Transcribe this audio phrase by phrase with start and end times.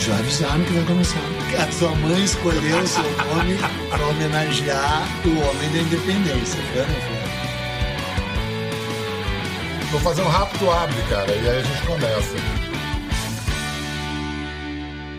[0.00, 1.20] Já avisaram que vai começar.
[1.58, 3.58] A sua mãe escolheu o seu nome
[3.90, 6.60] para homenagear o homem da independência.
[6.76, 7.28] Não foi?
[9.90, 12.36] Vou fazer um rápido abre, cara, e aí a gente começa.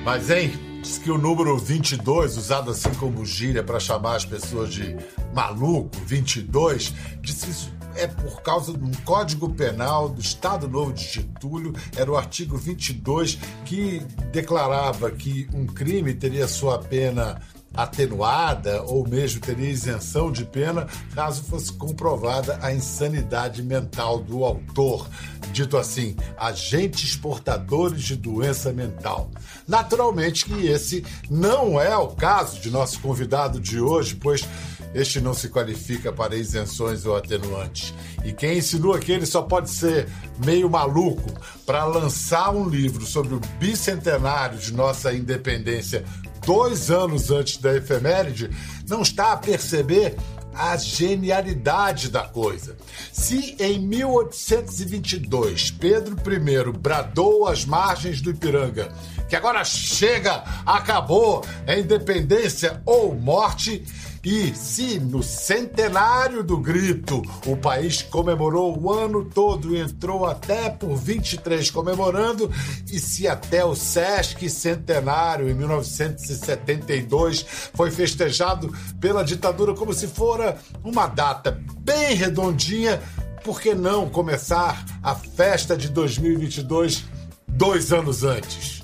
[0.06, 4.72] Mas, hein, diz que o número 22, usado assim como gíria para chamar as pessoas
[4.72, 4.96] de
[5.34, 11.04] maluco, 22, diz que isso é por causa um código penal do Estado Novo de
[11.04, 14.00] Getúlio, era o artigo 22 que
[14.32, 17.42] declarava que um crime teria sua pena
[17.74, 25.08] atenuada ou mesmo teria isenção de pena caso fosse comprovada a insanidade mental do autor,
[25.52, 29.30] dito assim, agentes portadores de doença mental.
[29.68, 34.48] Naturalmente que esse não é o caso de nosso convidado de hoje, pois
[34.94, 37.94] este não se qualifica para isenções ou atenuantes.
[38.26, 40.08] E quem insinua que ele só pode ser
[40.44, 41.32] meio maluco
[41.66, 46.04] para lançar um livro sobre o bicentenário de nossa independência
[46.46, 48.50] dois anos antes da efeméride,
[48.88, 50.16] não está a perceber
[50.54, 52.76] a genialidade da coisa.
[53.14, 58.92] Se em 1822 Pedro I bradou às margens do Ipiranga
[59.30, 63.86] que agora chega, acabou, é independência ou morte,
[64.24, 70.70] e se no centenário do grito o país comemorou o ano todo e entrou até
[70.70, 72.52] por 23 comemorando,
[72.92, 80.58] e se até o Sesc centenário em 1972 foi festejado pela ditadura como se fora
[80.84, 83.02] uma data bem redondinha,
[83.44, 87.06] por que não começar a festa de 2022
[87.48, 88.84] dois anos antes?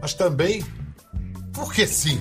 [0.00, 0.64] Mas também,
[1.52, 2.20] porque sim.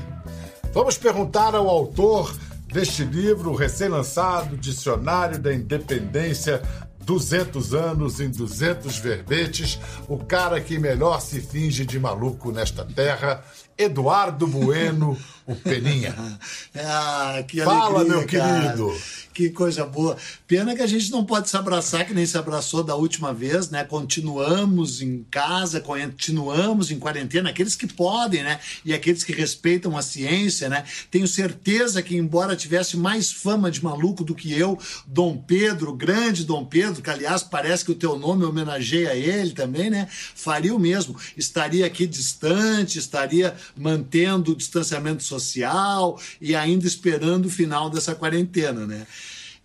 [0.74, 2.36] Vamos perguntar ao autor
[2.76, 6.62] deste livro recém-lançado, Dicionário da Independência,
[7.06, 13.42] 200 anos em 200 verbetes, o cara que melhor se finge de maluco nesta terra,
[13.78, 16.16] Eduardo Bueno, o Peninha.
[16.76, 18.62] ah, que Fala, alegria, meu cara.
[18.62, 18.96] querido.
[19.36, 20.16] Que coisa boa.
[20.48, 23.70] Pena que a gente não pode se abraçar que nem se abraçou da última vez,
[23.70, 23.84] né?
[23.84, 28.62] Continuamos em casa, continuamos em quarentena, aqueles que podem, né?
[28.86, 30.86] E aqueles que respeitam a ciência, né?
[31.12, 35.96] Tenho certeza que, embora tivesse mais fama de maluco do que eu, Dom Pedro, o
[35.96, 40.08] grande Dom Pedro, que aliás parece que o teu nome homenageia ele também, né?
[40.10, 41.14] Faria o mesmo.
[41.36, 48.86] Estaria aqui distante, estaria mantendo o distanciamento social e ainda esperando o final dessa quarentena,
[48.86, 49.06] né?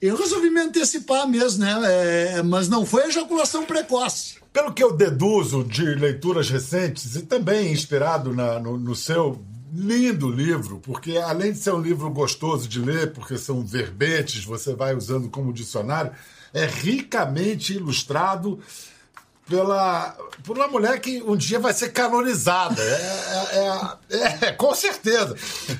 [0.00, 1.74] Eu resolvi me antecipar mesmo, né?
[2.36, 4.36] É, mas não foi ejaculação precoce.
[4.52, 10.28] Pelo que eu deduzo de leituras recentes e também inspirado na- no, no seu lindo
[10.28, 14.96] livro, porque além de ser um livro gostoso de ler, porque são verbetes, você vai
[14.96, 16.10] usando como dicionário,
[16.52, 18.58] é ricamente ilustrado
[19.50, 22.80] pela por uma mulher que um dia vai ser canonizada.
[22.80, 22.86] É,
[23.52, 25.36] é- é- é- com certeza.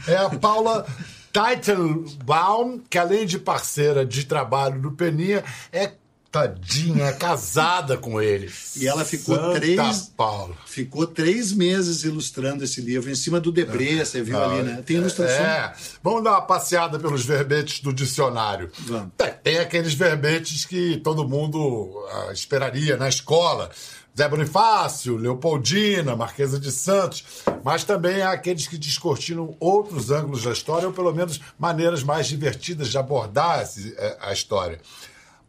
[0.07, 0.85] É a Paula
[1.33, 5.93] Teitelbaum, que além de parceira de trabalho do Peninha, é
[6.31, 8.51] tadinha, é casada com ele.
[8.77, 10.55] E ela ficou Santa três- Paula.
[10.65, 14.83] Ficou três meses ilustrando esse livro, em cima do Debré, você viu ali, né?
[14.87, 15.45] Tem ilustração.
[15.45, 15.75] É.
[16.03, 18.71] Vamos dar uma passeada pelos verbetes do dicionário.
[18.81, 19.11] Vamos.
[19.43, 23.71] Tem, aqueles verbetes que todo mundo ah, esperaria na escola.
[24.17, 27.25] Zé Bonifácio, Leopoldina, Marquesa de Santos,
[27.65, 32.27] mas também há aqueles que descortinam outros ângulos da história, ou pelo menos maneiras mais
[32.27, 34.81] divertidas de abordar eh, a história.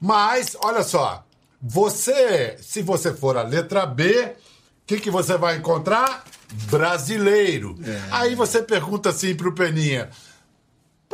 [0.02, 1.24] Mas, olha só,
[1.62, 4.34] você, se você for a letra B, o
[4.88, 6.24] que, que você vai encontrar?
[6.72, 7.78] Brasileiro.
[8.12, 10.10] Aí você pergunta assim pro Peninha,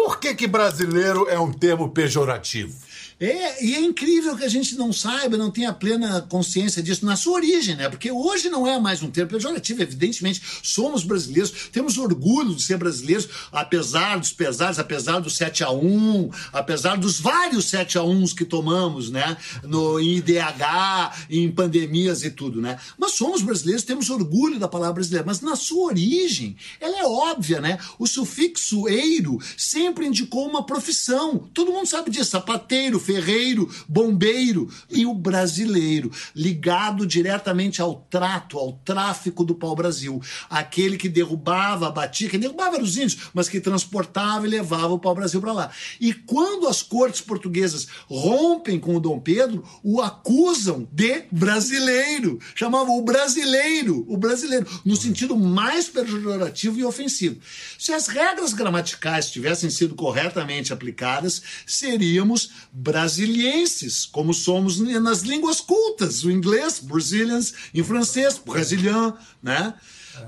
[0.08, 2.74] por que, que brasileiro é um termo pejorativo?
[3.20, 7.16] É, e é incrível que a gente não saiba, não tenha plena consciência disso na
[7.16, 7.90] sua origem, né?
[7.90, 12.78] Porque hoje não é mais um termo pejorativo, evidentemente, somos brasileiros, temos orgulho de ser
[12.78, 18.28] brasileiros, apesar dos pesares, apesar do 7 a 1 apesar dos vários 7 a 1
[18.36, 19.36] que tomamos, né?
[19.64, 22.78] No, IDH, em pandemias e tudo, né?
[23.00, 27.60] Mas somos brasileiros, temos orgulho da palavra brasileira, mas na sua origem, ela é óbvia,
[27.60, 27.80] né?
[27.98, 31.50] O sufixo eiro sempre indicou uma profissão.
[31.54, 38.74] Todo mundo sabe disso, sapateiro, ferreiro, bombeiro e o brasileiro, ligado diretamente ao trato, ao
[38.74, 40.22] tráfico do pau-brasil.
[40.50, 45.42] Aquele que derrubava, batia, que derrubava os índios, mas que transportava e levava o pau-brasil
[45.42, 45.72] para lá.
[46.00, 52.40] E quando as cortes portuguesas rompem com o Dom Pedro, o acusam de brasileiro.
[52.56, 57.40] Chamavam o brasileiro, o brasileiro, no sentido mais pejorativo e ofensivo.
[57.78, 66.24] Se as regras gramaticais tivessem sido corretamente aplicadas, seríamos brasilienses, como somos nas línguas cultas,
[66.24, 69.74] o inglês, Brazilians, em francês, Brazilian, né?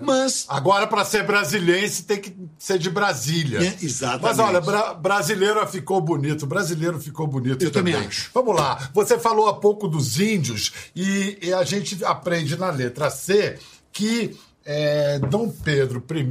[0.01, 0.45] Mas.
[0.47, 3.59] Agora, para ser brasiliense, tem que ser de Brasília.
[3.59, 4.23] É, exatamente.
[4.23, 8.29] Mas olha, bra brasileiro ficou bonito, brasileiro ficou bonito Eu também, também acho.
[8.33, 8.89] Vamos lá.
[8.93, 13.57] Você falou há pouco dos índios e, e a gente aprende na letra C
[13.91, 16.23] que é, Dom Pedro I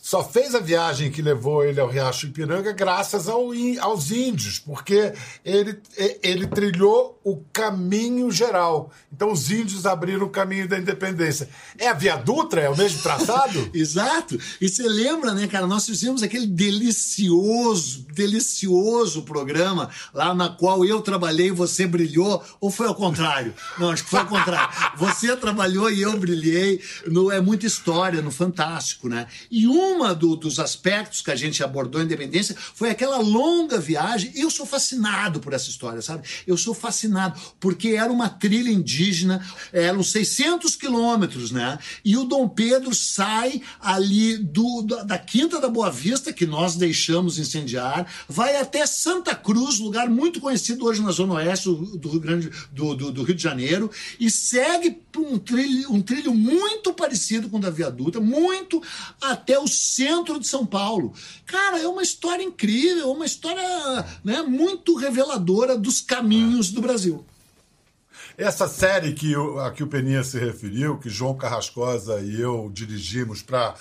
[0.00, 3.50] só fez a viagem que levou ele ao Riacho Ipiranga graças ao,
[3.80, 5.12] aos índios, porque
[5.44, 5.78] ele,
[6.22, 8.90] ele trilhou o caminho geral.
[9.12, 11.50] Então os índios abriram o caminho da independência.
[11.78, 12.62] É a Via Dutra?
[12.62, 13.70] É o mesmo traçado?
[13.74, 14.38] Exato.
[14.58, 15.66] E você lembra, né, cara?
[15.66, 22.70] Nós fizemos aquele delicioso, delicioso programa lá na qual eu trabalhei e você brilhou, ou
[22.70, 23.52] foi ao contrário?
[23.78, 24.70] Não, acho que foi ao contrário.
[24.96, 26.80] Você trabalhou e eu brilhei.
[27.06, 29.26] No, é muita história, no Fantástico, né?
[29.50, 34.32] E uma do, dos aspectos que a gente abordou em Independência foi aquela longa viagem.
[34.34, 36.26] Eu sou fascinado por essa história, sabe?
[36.46, 41.78] Eu sou fascinado porque era uma trilha indígena, eram 600 quilômetros, né?
[42.04, 47.38] E o Dom Pedro sai ali do, da Quinta da Boa Vista, que nós deixamos
[47.38, 52.50] incendiar, vai até Santa Cruz, lugar muito conhecido hoje na Zona Oeste do Rio, Grande,
[52.72, 57.58] do, do, do Rio de Janeiro, e segue um trilho, um trilho muito parecido com
[57.58, 58.82] o da Viaduta, muito
[59.20, 61.12] até o centro de São Paulo.
[61.46, 63.62] Cara, é uma história incrível, uma história
[64.22, 67.24] né, muito reveladora dos caminhos do Brasil.
[68.36, 72.70] Essa série que o, a que o Peninha se referiu, que João Carrascosa e eu
[72.72, 73.74] dirigimos para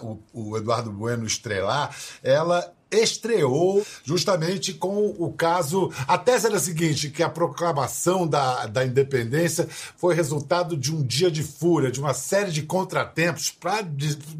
[0.00, 5.92] o, o Eduardo Bueno estrelar, ela estreou justamente com o caso.
[6.06, 11.02] A tese era a seguinte: que a proclamação da, da independência foi resultado de um
[11.02, 13.86] dia de fúria, de uma série de contratempos, para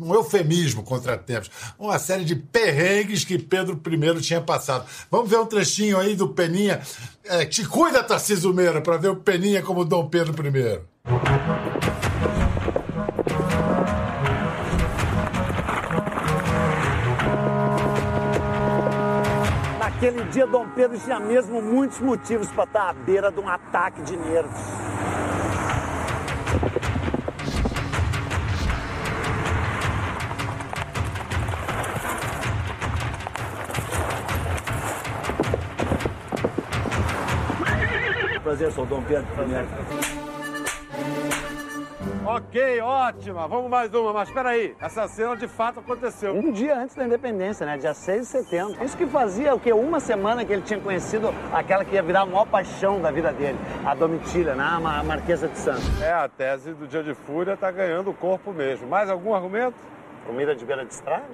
[0.01, 4.87] um eufemismo contratempos, uma série de perrengues que Pedro I tinha passado.
[5.11, 6.81] Vamos ver um trechinho aí do Peninha.
[7.25, 11.60] É, te cuida, Tarcísio Meira, para ver o Peninha como Dom Pedro I.
[20.11, 24.03] Naquele dia, Dom Pedro tinha mesmo muitos motivos para estar à beira de um ataque
[24.03, 24.61] de nervos.
[38.43, 40.10] Prazer, sou Dom Pedro I.
[42.33, 43.49] Ok, ótima.
[43.49, 46.33] Vamos mais uma, mas peraí, essa cena de fato aconteceu.
[46.33, 47.77] Um dia antes da independência, né?
[47.77, 48.85] Dia 6 de setembro.
[48.85, 49.73] Isso que fazia o quê?
[49.73, 53.33] Uma semana que ele tinha conhecido aquela que ia virar a maior paixão da vida
[53.33, 54.63] dele, a Domitília, né?
[54.63, 56.01] A Marquesa de Santos.
[56.01, 58.87] É, a tese do Dia de Fúria tá ganhando o corpo mesmo.
[58.87, 59.75] Mais algum argumento?
[60.25, 61.25] Comida de beira de estrada?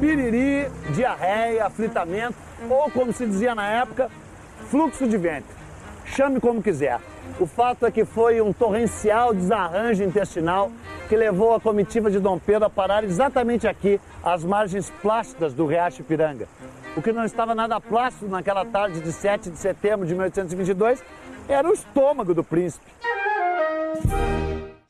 [0.00, 2.38] Piriri, diarreia, aflitamento,
[2.70, 4.10] ou como se dizia na época,
[4.70, 5.54] fluxo de ventre.
[6.06, 6.98] Chame como quiser.
[7.40, 10.70] O fato é que foi um torrencial desarranjo intestinal
[11.08, 15.66] que levou a comitiva de Dom Pedro a parar exatamente aqui, às margens plásticas do
[15.66, 16.48] Riacho Ipiranga.
[16.96, 21.02] O que não estava nada plástico naquela tarde de 7 de setembro de 1822
[21.48, 22.86] era o estômago do príncipe.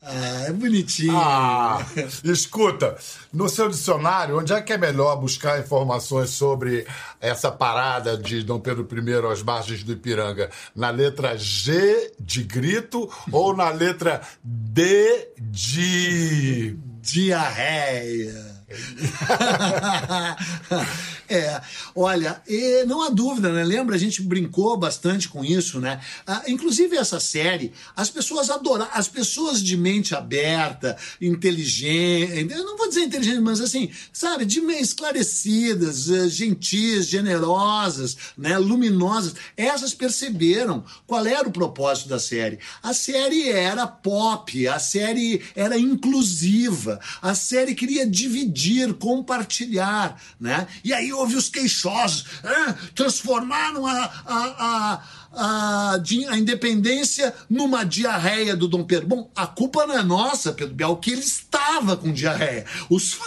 [0.05, 1.15] Ah, é bonitinho.
[1.15, 1.85] Ah,
[2.25, 2.97] escuta,
[3.31, 6.85] no seu dicionário, onde é que é melhor buscar informações sobre
[7.21, 10.49] essa parada de Dom Pedro I às margens do Ipiranga?
[10.75, 18.52] Na letra G de grito ou na letra D de diarreia?
[21.29, 21.61] é,
[21.95, 22.41] olha,
[22.87, 23.63] não há dúvida, né?
[23.63, 25.99] Lembra, a gente brincou bastante com isso, né?
[26.25, 32.77] Ah, inclusive essa série, as pessoas adoram, as pessoas de mente aberta, inteligente, eu não
[32.77, 38.57] vou dizer inteligente, mas assim, sabe, de esclarecidas, eh, gentis, generosas, né?
[38.57, 42.59] Luminosas, essas perceberam qual era o propósito da série.
[42.81, 50.67] A série era pop, a série era inclusiva, a série queria dividir dividir, compartilhar, né?
[50.83, 55.01] E aí houve os queixosos, ah, transformaram a, a, a
[55.35, 55.95] a,
[56.29, 59.07] a independência numa diarreia do Dom Pedro.
[59.07, 61.21] Bom, a culpa não é nossa, Pedro Bial, que ele
[61.63, 62.65] estava com diarreia.
[62.89, 63.17] Os,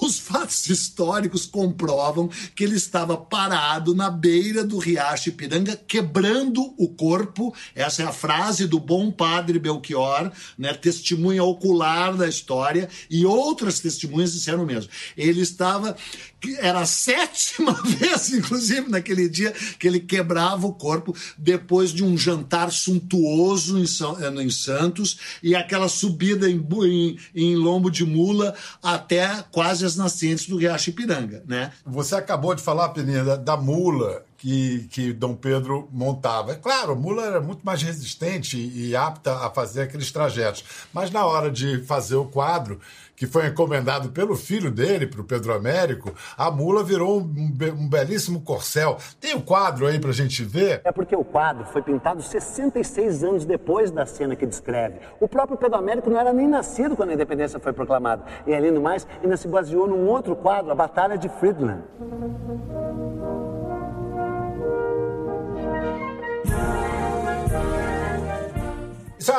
[0.00, 6.88] os fatos históricos comprovam que ele estava parado na beira do riacho Ipiranga, quebrando o
[6.88, 7.54] corpo.
[7.74, 13.80] Essa é a frase do bom padre Belchior, né, testemunha ocular da história, e outras
[13.80, 14.90] testemunhas disseram mesmo.
[15.16, 15.96] Ele estava
[16.58, 22.16] era a sétima vez, inclusive, naquele dia que ele quebrava o corpo depois de um
[22.16, 28.04] jantar suntuoso em, São, eh, em Santos e aquela subida em, em, em, lombo de
[28.04, 31.72] mula até quase as nascentes do Riacho Ipiranga, né?
[31.84, 36.52] Você acabou de falar, Peninha, da, da mula que, que Dom Pedro montava.
[36.52, 40.64] É claro, a mula era muito mais resistente e apta a fazer aqueles trajetos.
[40.92, 42.80] Mas na hora de fazer o quadro,
[43.18, 47.88] que foi encomendado pelo filho dele, para o Pedro Américo, a mula virou um, um
[47.88, 48.96] belíssimo corcel.
[49.20, 50.80] Tem o um quadro aí para a gente ver?
[50.84, 55.00] É porque o quadro foi pintado 66 anos depois da cena que descreve.
[55.18, 58.22] O próprio Pedro Américo não era nem nascido quando a independência foi proclamada.
[58.46, 61.82] E além do mais, ainda se baseou num outro quadro, a Batalha de Friedland.
[69.18, 69.32] Isso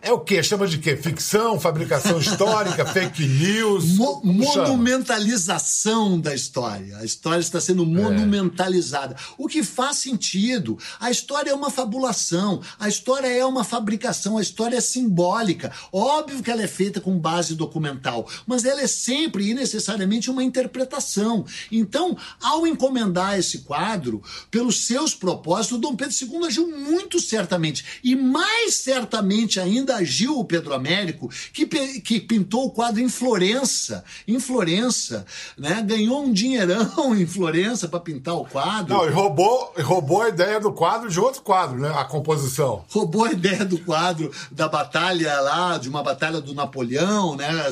[0.00, 0.42] é o quê?
[0.42, 0.96] Chama de quê?
[0.96, 3.84] Ficção, fabricação histórica, fake news?
[3.96, 6.96] Mo monumentalização da história.
[6.96, 7.86] A história está sendo é.
[7.86, 9.14] monumentalizada.
[9.14, 9.16] É.
[9.36, 10.78] O que faz sentido.
[10.98, 15.70] A história é uma fabulação, a história é uma fabricação, a história é simbólica.
[15.92, 20.42] Óbvio que ela é feita com base documental, mas ela é sempre e necessariamente uma
[20.42, 21.44] interpretação.
[21.70, 27.84] Então, ao encomendar esse quadro, pelos seus propósitos, Dom Pedro II agiu muito certamente.
[28.02, 29.25] E mais certamente
[29.60, 31.66] ainda agiu o Pedro Américo, que,
[32.00, 35.82] que pintou o quadro em Florença, em Florença, né?
[35.82, 38.94] Ganhou um dinheirão em Florença para pintar o quadro.
[38.94, 41.92] Não, e roubou, roubou a ideia do quadro de outro quadro, né?
[41.96, 42.84] A composição.
[42.88, 47.70] Roubou a ideia do quadro da batalha lá, de uma batalha do Napoleão, né?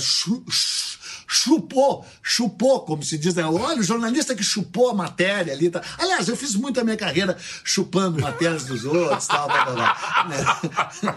[1.27, 3.45] Chupou, chupou, como se diz, né?
[3.45, 5.71] Olha, o jornalista que chupou a matéria ali.
[5.71, 5.83] Tá.
[5.99, 11.17] Aliás, eu fiz muito a minha carreira chupando matérias dos outros, tal, tal, tal, tal?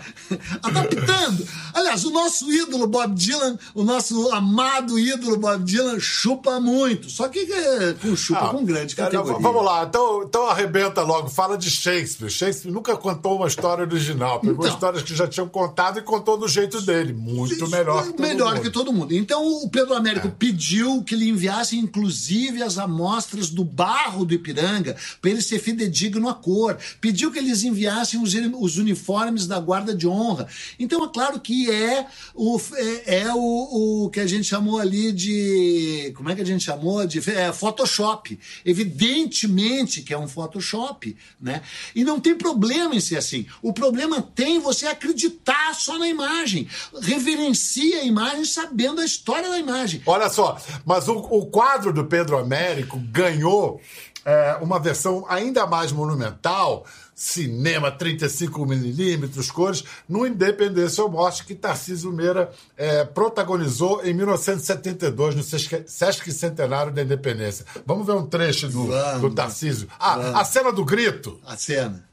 [0.64, 1.48] Adaptando.
[1.74, 7.10] Aliás, o nosso ídolo Bob Dylan, o nosso amado ídolo Bob Dylan, chupa muito.
[7.10, 9.40] Só que é, com chupa ah, com grande categoria.
[9.40, 12.30] Vamos lá, então, então arrebenta logo, fala de Shakespeare.
[12.30, 16.38] Shakespeare nunca contou uma história original, pegou então, histórias que já tinham contado e contou
[16.38, 17.14] do jeito dele.
[17.14, 18.62] Muito melhor que todo melhor mundo.
[18.62, 19.14] que todo mundo.
[19.14, 20.32] Então o Pedro Américo é.
[20.32, 26.30] pediu que lhe enviassem, inclusive, as amostras do barro do Ipiranga, para ele ser fidedigno
[26.30, 26.78] à cor.
[27.02, 30.48] Pediu que eles enviassem os, os, uniformes da guarda de honra.
[30.80, 35.12] Então, é claro que é o, é, é o, o, que a gente chamou ali
[35.12, 36.14] de.
[36.16, 37.06] Como é que a gente chamou?
[37.06, 38.40] De é, Photoshop.
[38.66, 41.62] Evidentemente que é um Photoshop, né?
[41.96, 43.46] E não tem problema em ser assim.
[43.62, 46.68] O problema tem você acreditar só na imagem.
[47.02, 49.87] Reverencia a imagem sabendo a história da imagem.
[50.06, 53.82] Olha só, mas o, o quadro do Pedro Américo ganhou
[54.28, 62.12] é, uma versão ainda mais monumental, cinema 35mm, cores, no Independência ou Morte, que Tarcísio
[62.12, 67.66] Meira é, protagonizou em 1972, no Sesc Centenário da Independência.
[67.86, 68.88] Vamos ver um trecho do,
[69.22, 69.88] do Tarcísio.
[69.98, 71.40] Ah, a cena do grito.
[71.46, 72.07] A cena.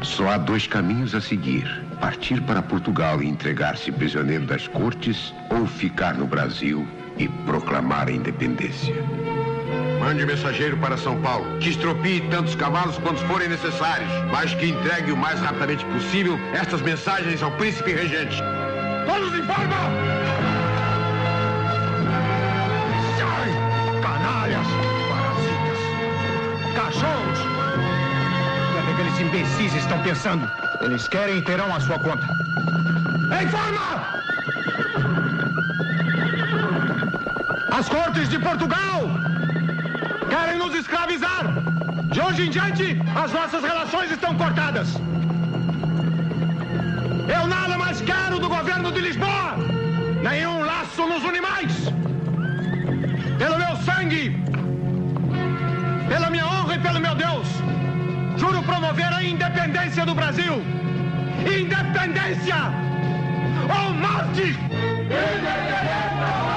[0.00, 1.64] Só há dois caminhos a seguir:
[2.00, 6.86] partir para Portugal e entregar-se prisioneiro das cortes, ou ficar no Brasil
[7.18, 8.94] e proclamar a independência.
[10.00, 15.12] Mande mensageiro para São Paulo, que estropie tantos cavalos quantos forem necessários, mas que entregue
[15.12, 18.42] o mais rapidamente possível estas mensagens ao príncipe regente.
[19.06, 20.21] Todos em forma!
[29.32, 30.46] Imbecis estão pensando.
[30.82, 32.26] Eles querem e terão a sua conta.
[33.40, 33.84] Em forma!
[37.78, 39.00] As cortes de Portugal
[40.28, 41.44] querem nos escravizar.
[42.12, 44.88] De hoje em diante, as nossas relações estão cortadas.
[47.36, 49.56] Eu nada mais quero do governo de Lisboa.
[50.22, 51.72] Nenhum laço nos une mais.
[53.38, 54.36] Pelo meu sangue,
[56.06, 57.48] pela minha honra e pelo meu Deus,
[58.42, 60.54] Juro promover a independência do Brasil.
[61.46, 62.56] Independência
[63.70, 64.58] ou morte!
[64.58, 66.51] Independência!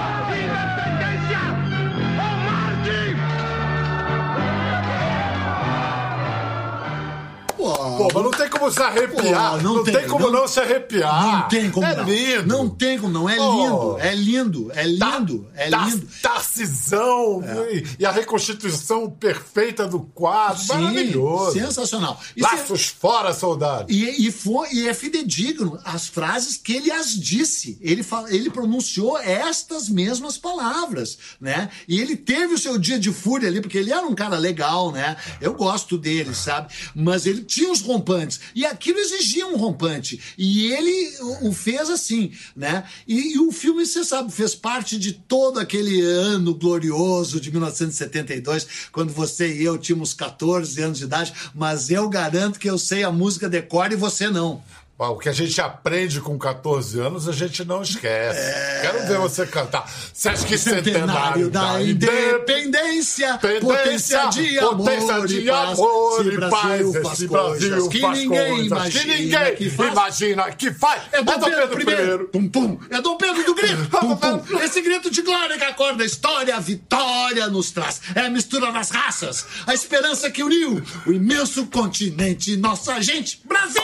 [7.97, 9.51] Pô, mas não tem como se arrepiar.
[9.51, 11.23] Pô, não, não, tem, tem como não, não, se arrepiar.
[11.23, 12.03] Não tem como é não.
[12.03, 12.47] lindo.
[12.47, 13.29] Não tem como não.
[13.29, 13.97] É lindo.
[13.99, 14.71] É lindo.
[14.73, 15.47] É lindo.
[15.55, 16.07] É lindo.
[16.21, 17.43] Tarcisão.
[17.43, 17.83] É.
[17.99, 20.61] E a reconstituição perfeita do quadro.
[20.61, 21.53] Sim, Maravilhoso.
[21.53, 22.19] Sensacional.
[22.35, 22.91] E Laços se...
[22.91, 23.91] fora, soldado.
[23.91, 27.77] E, e, foi, e é fidedigno as frases que ele as disse.
[27.81, 31.69] Ele, ele pronunciou estas mesmas palavras, né?
[31.87, 34.91] E ele teve o seu dia de fúria ali, porque ele era um cara legal,
[34.91, 35.15] né?
[35.39, 36.73] Eu gosto dele, sabe?
[36.93, 38.39] Mas ele tinha os rompantes.
[38.53, 40.19] E aquilo exigia um rompante.
[40.37, 42.83] E ele o, fez assim, né?
[43.07, 48.67] E, e o filme, você sabe, fez parte de todo aquele ano glorioso de 1972,
[48.91, 53.03] quando você e eu tínhamos 14 anos de idade, mas eu garanto que eu sei
[53.03, 54.63] a música decore e você não.
[54.97, 58.39] O que a gente aprende com 14 anos, a gente não esquece.
[58.39, 58.79] É...
[58.81, 59.91] Quero ver você cantar.
[60.13, 66.95] Sesc Centenário da Independência, potência de amor de amor e paz.
[66.95, 69.91] Esse Brasil que ninguém imagina que ninguém que faz.
[69.91, 71.01] imagina que faz.
[71.11, 72.27] É Dom, é Dom Pedro, Pedro I.
[72.27, 72.79] Pum, pum.
[72.89, 73.75] É Dom Pedro do grito.
[73.91, 74.41] Pum, pum.
[74.63, 78.01] Esse grito de glória que acorda a história, a vitória nos traz.
[78.15, 83.83] É a mistura das raças, a esperança que uniu o imenso continente, nossa gente, Brasil!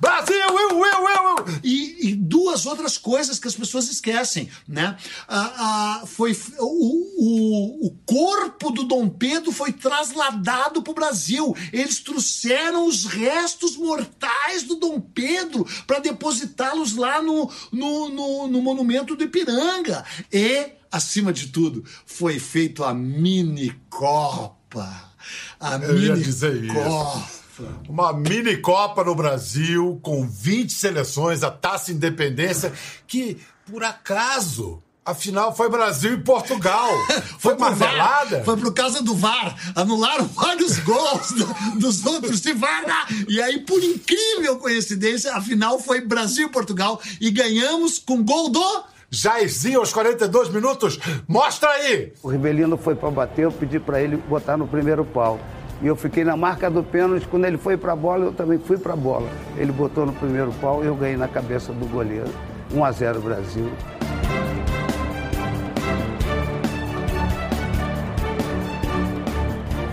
[0.00, 1.60] Brasil, eu, eu, eu!
[1.62, 4.96] E, e, duas outras coisas que as pessoas esquecem, né?
[5.28, 11.54] Ah, ah, foi o, o, o corpo do Dom Pedro foi trasladado para o Brasil.
[11.72, 18.62] Eles trouxeram os restos mortais do Dom Pedro para depositá-los lá no, no, no, no
[18.62, 20.04] monumento do Ipiranga.
[20.32, 25.12] E, acima de tudo, foi feito a mini Copa.
[25.58, 27.43] A Eu mini Copa.
[27.88, 32.72] Uma mini Copa no Brasil, com 20 seleções, a Taça Independência,
[33.06, 33.38] que,
[33.70, 36.88] por acaso, Afinal, foi Brasil e Portugal.
[37.38, 38.42] Foi, foi marmelada?
[38.42, 39.54] Foi por causa do VAR.
[39.74, 43.06] Anularam vários gols do, dos outros de VAR.
[43.28, 46.98] E aí, por incrível coincidência, afinal foi Brasil e Portugal.
[47.20, 48.84] E ganhamos com gol do.
[49.10, 50.98] Jairzinho aos 42 minutos.
[51.28, 52.12] Mostra aí!
[52.22, 55.38] O Ribelino foi para bater, eu pedi para ele botar no primeiro pau.
[55.84, 57.28] E eu fiquei na marca do pênalti.
[57.28, 59.28] Quando ele foi para a bola, eu também fui para a bola.
[59.54, 62.30] Ele botou no primeiro pau e eu ganhei na cabeça do goleiro.
[62.72, 63.70] 1 a 0 Brasil.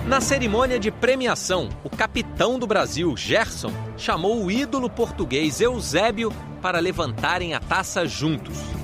[0.07, 6.31] Na cerimônia de premiação, o capitão do Brasil, Gerson, chamou o ídolo português Eusébio
[6.62, 8.80] para levantarem a taça juntos.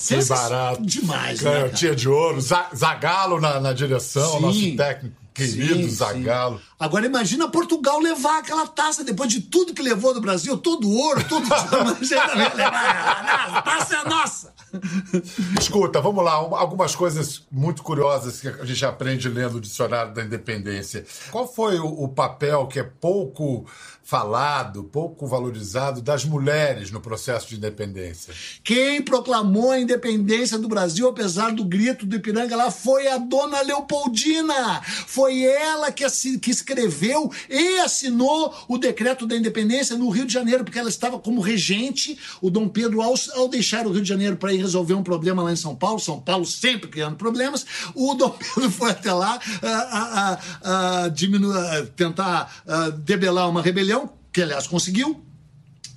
[0.00, 0.82] Que barato.
[0.82, 1.52] Demais, né?
[1.52, 2.40] Canhotinha de ouro.
[2.40, 6.58] Zagalo na, na direção, sim, nosso técnico querido sim, Zagalo.
[6.58, 6.64] Sim.
[6.80, 10.96] Agora imagina Portugal levar aquela taça depois de tudo que levou do Brasil, todo o
[10.96, 11.46] ouro, tudo.
[11.52, 14.54] a taça é nossa.
[15.60, 16.32] Escuta, vamos lá.
[16.32, 21.04] Algumas coisas muito curiosas que a gente aprende lendo o Dicionário da Independência.
[21.30, 23.66] Qual foi o, o papel que é pouco
[24.10, 28.34] falado, pouco valorizado das mulheres no processo de independência.
[28.64, 33.62] Quem proclamou a independência do Brasil, apesar do grito do Ipiranga lá, foi a dona
[33.62, 34.82] Leopoldina.
[35.06, 36.04] Foi ela que,
[36.40, 41.18] que escreveu e assinou o decreto da independência no Rio de Janeiro, porque ela estava
[41.18, 42.18] como regente.
[42.40, 45.42] O Dom Pedro, ao, ao deixar o Rio de Janeiro para ir resolver um problema
[45.42, 49.38] lá em São Paulo, São Paulo sempre criando problemas, o Dom Pedro foi até lá
[49.62, 51.10] a, a, a, a
[51.96, 52.62] tentar
[53.04, 55.20] debelar uma rebelião que aliás conseguiu,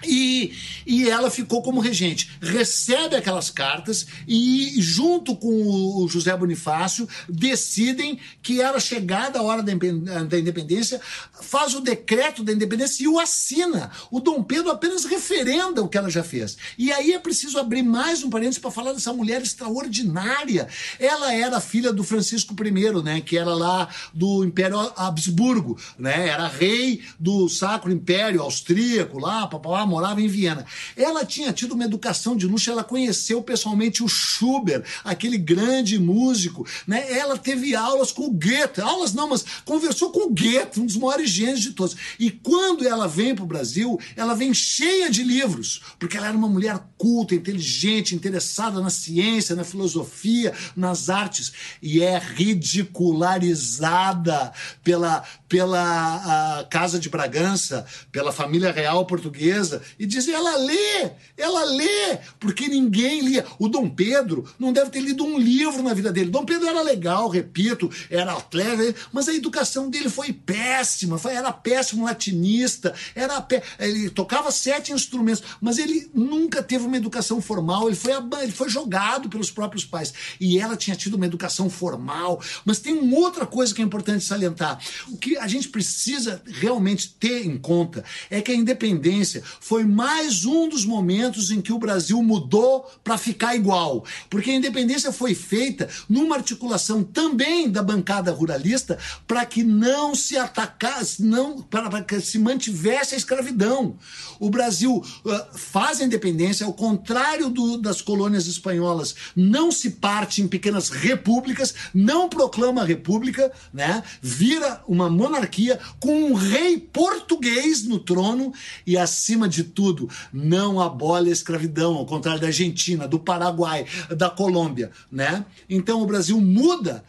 [0.05, 0.53] e,
[0.85, 2.31] e ela ficou como regente.
[2.41, 9.63] Recebe aquelas cartas e, junto com o José Bonifácio, decidem que era chegada a hora
[9.63, 10.99] da independência,
[11.41, 13.91] faz o decreto da independência e o assina.
[14.11, 16.57] O Dom Pedro apenas referenda o que ela já fez.
[16.77, 20.67] E aí é preciso abrir mais um parênteses para falar dessa mulher extraordinária.
[20.99, 26.47] Ela era filha do Francisco I, né, que era lá do Império Habsburgo, né, era
[26.47, 30.65] rei do Sacro Império Austríaco, lá, papá, morava em Viena.
[30.97, 36.65] Ela tinha tido uma educação de luxo, ela conheceu pessoalmente o Schubert, aquele grande músico,
[36.87, 37.11] né?
[37.11, 40.97] Ela teve aulas com o Goethe, aulas não, mas conversou com o Goethe, um dos
[40.97, 41.95] maiores gênios de todos.
[42.19, 46.37] E quando ela vem para o Brasil, ela vem cheia de livros, porque ela era
[46.37, 54.51] uma mulher culta, inteligente, interessada na ciência, na filosofia, nas artes, e é ridicularizada
[54.83, 62.17] pela, pela Casa de Bragança, pela família real portuguesa, e dizem, ela lê, ela lê,
[62.39, 63.45] porque ninguém lia.
[63.59, 66.29] O Dom Pedro não deve ter lido um livro na vida dele.
[66.29, 71.51] Dom Pedro era legal, repito, era atleta, mas a educação dele foi péssima, foi, era
[71.51, 77.87] péssimo latinista, era pé, ele tocava sete instrumentos, mas ele nunca teve uma educação formal,
[77.87, 80.13] ele foi, ele foi jogado pelos próprios pais.
[80.39, 82.41] E ela tinha tido uma educação formal.
[82.65, 84.79] Mas tem uma outra coisa que é importante salientar.
[85.09, 90.43] O que a gente precisa realmente ter em conta é que a independência foi mais
[90.43, 94.03] um dos momentos em que o Brasil mudou para ficar igual.
[94.29, 100.37] Porque a independência foi feita numa articulação também da bancada ruralista para que não se
[100.37, 103.95] atacasse, não para que se mantivesse a escravidão.
[104.37, 110.41] O Brasil uh, faz a independência, ao contrário do, das colônias espanholas, não se parte
[110.41, 114.03] em pequenas repúblicas, não proclama a república, né?
[114.21, 118.53] vira uma monarquia com um rei português no trono
[118.85, 123.85] e, acima de de tudo, não abole a escravidão, ao contrário da Argentina, do Paraguai,
[124.15, 125.45] da Colômbia, né?
[125.69, 127.03] Então o Brasil muda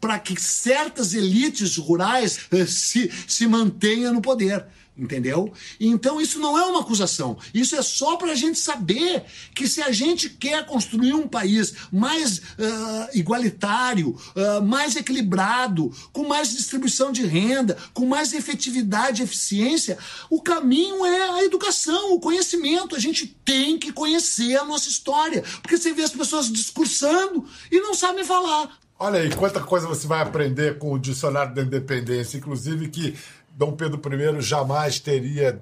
[0.00, 4.66] para que certas elites rurais eh, se, se mantenham no poder
[5.00, 5.52] entendeu?
[5.80, 9.82] Então isso não é uma acusação, isso é só para a gente saber que se
[9.82, 17.10] a gente quer construir um país mais uh, igualitário, uh, mais equilibrado, com mais distribuição
[17.10, 22.94] de renda, com mais efetividade e eficiência, o caminho é a educação, o conhecimento.
[22.94, 27.80] A gente tem que conhecer a nossa história, porque você vê as pessoas discursando e
[27.80, 28.78] não sabem falar.
[29.02, 33.16] Olha aí, quanta coisa você vai aprender com o Dicionário da Independência, inclusive que
[33.60, 35.60] Dom Pedro I jamais teria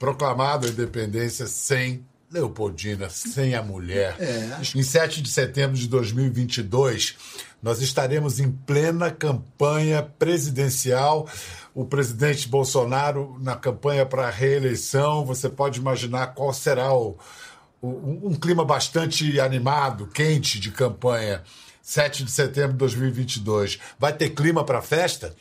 [0.00, 4.16] proclamado a independência sem Leopoldina, sem a mulher.
[4.18, 4.58] É.
[4.74, 7.14] Em 7 de setembro de 2022,
[7.62, 11.28] nós estaremos em plena campanha presidencial.
[11.72, 15.24] O presidente Bolsonaro na campanha para a reeleição.
[15.24, 17.16] Você pode imaginar qual será o,
[17.80, 21.44] o, um clima bastante animado, quente de campanha.
[21.80, 23.78] 7 de setembro de 2022.
[23.96, 25.32] Vai ter clima para a festa?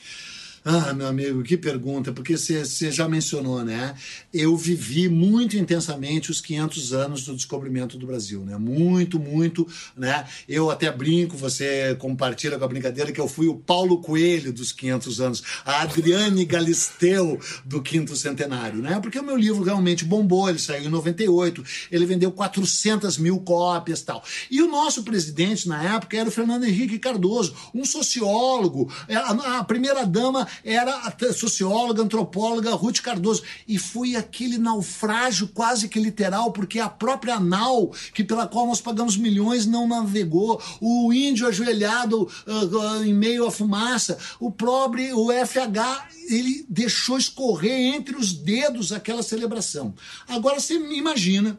[0.67, 3.93] Ah, meu amigo, que pergunta, porque você já mencionou, né?
[4.33, 8.57] Eu vivi muito intensamente os 500 anos do descobrimento do Brasil, né?
[8.57, 10.25] Muito, muito, né?
[10.49, 14.71] Eu até brinco, você compartilha com a brincadeira que eu fui o Paulo Coelho dos
[14.71, 18.99] 500 anos, a Adriane Galisteu do quinto centenário, né?
[18.99, 24.01] Porque o meu livro realmente bombou, ele saiu em 98, ele vendeu 400 mil cópias
[24.01, 24.23] tal.
[24.49, 29.59] E o nosso presidente na época era o Fernando Henrique Cardoso, um sociólogo, é, a,
[29.59, 33.43] a primeira dama era a socióloga, antropóloga Ruth Cardoso.
[33.67, 38.81] E foi aquele naufrágio quase que literal, porque a própria nau, que pela qual nós
[38.81, 40.61] pagamos milhões, não navegou.
[40.79, 44.17] O índio ajoelhado uh, uh, em meio à fumaça.
[44.39, 49.93] O pobre, o FH, ele deixou escorrer entre os dedos aquela celebração.
[50.27, 51.57] Agora você imagina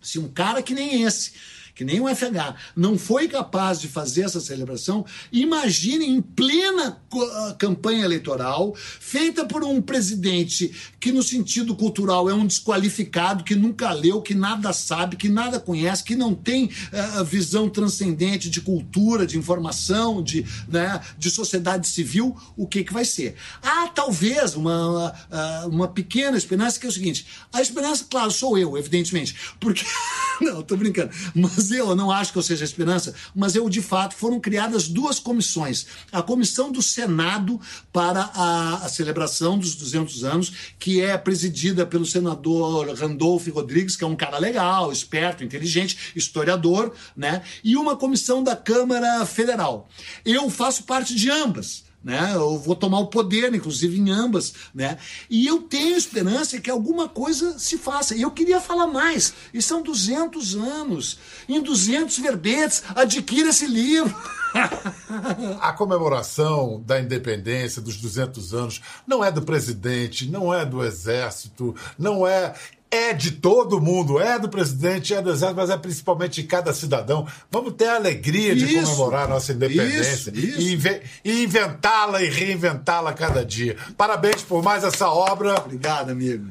[0.00, 1.32] se um cara que nem esse
[1.74, 7.56] que nem o FH, não foi capaz de fazer essa celebração, imagine em plena ah,
[7.58, 13.92] campanha eleitoral, feita por um presidente que, no sentido cultural, é um desqualificado, que nunca
[13.92, 19.26] leu, que nada sabe, que nada conhece, que não tem uh, visão transcendente de cultura,
[19.26, 23.34] de informação, de, né, de sociedade civil, o que, que vai ser?
[23.62, 28.56] Há talvez uma, uh, uma pequena esperança, que é o seguinte: a esperança, claro, sou
[28.56, 29.84] eu, evidentemente, porque.
[30.40, 34.14] não, tô brincando, mas eu não acho que eu seja esperança, mas eu, de fato,
[34.14, 35.86] foram criadas duas comissões.
[36.12, 37.60] A comissão do Senado
[37.92, 44.04] para a, a celebração dos 200 anos, que é presidida pelo senador Randolph Rodrigues, que
[44.04, 47.42] é um cara legal, esperto, inteligente, historiador, né?
[47.62, 49.88] E uma comissão da Câmara Federal.
[50.24, 52.32] Eu faço parte de ambas né?
[52.34, 54.98] Eu vou tomar o poder, inclusive em ambas, né?
[55.30, 58.14] E eu tenho esperança que alguma coisa se faça.
[58.14, 59.32] E eu queria falar mais.
[59.54, 61.18] E são 200 anos.
[61.48, 64.14] Em 200 verbetes, adquira esse livro.
[65.60, 71.74] A comemoração da independência dos 200 anos não é do presidente, não é do exército,
[71.98, 72.54] não é
[72.90, 76.72] é de todo mundo, é do presidente, é do exército, mas é principalmente de cada
[76.72, 77.26] cidadão.
[77.50, 80.88] Vamos ter a alegria de isso, comemorar a nossa independência isso, isso.
[81.24, 83.76] e, inventá-la e reinventá-la cada dia.
[83.96, 85.56] Parabéns por mais essa obra.
[85.56, 86.46] Obrigado, amigo.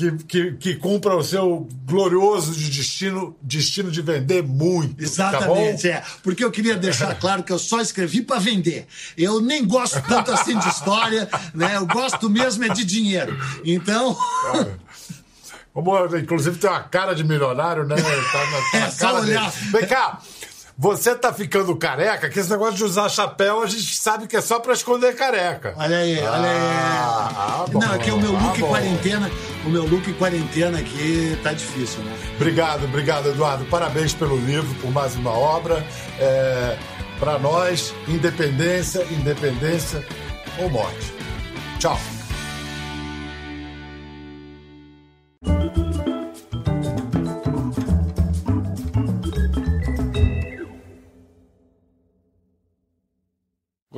[0.00, 4.96] Que, que, que, cumpra o seu glorioso destino, destino de vender muito.
[4.96, 6.04] Tá Exatamente, tá é.
[6.22, 8.86] Porque eu queria deixar claro que eu só escrevi para vender.
[9.14, 11.76] Eu nem gosto tanto assim de história, né?
[11.76, 13.36] Eu gosto mesmo é de dinheiro.
[13.62, 14.16] Então.
[15.74, 17.96] Como, inclusive tem uma cara de milionário, né?
[17.96, 19.50] Tá tá é, só olhar.
[19.50, 19.70] Dele.
[19.72, 20.18] Vem cá,
[20.80, 24.40] você tá ficando careca, que esse negócio de usar chapéu a gente sabe que é
[24.40, 25.74] só pra esconder careca.
[25.76, 26.56] Olha aí, olha aí.
[26.56, 29.30] Ah, ah, bom, Não, aqui é o meu look ah, quarentena,
[29.66, 32.16] o meu look quarentena aqui tá difícil, né?
[32.36, 33.66] Obrigado, obrigado, Eduardo.
[33.66, 35.84] Parabéns pelo livro, por mais uma obra.
[36.18, 36.78] É,
[37.18, 40.02] para nós, independência, independência
[40.58, 41.12] ou morte.
[41.78, 42.00] Tchau.